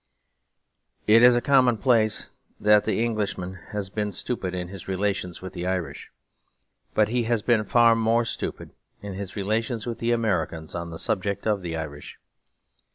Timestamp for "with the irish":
5.43-6.09